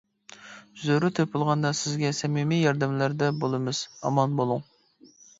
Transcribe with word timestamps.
زۆرۈر 0.83 1.11
تېپىلغاندا، 1.17 1.71
سىزگە 1.79 2.09
سەمىمىي 2.19 2.63
ياردەملەردە 2.67 3.29
بولىمىز. 3.43 3.83
ئامان 4.09 4.33
بولۇڭ! 4.41 4.65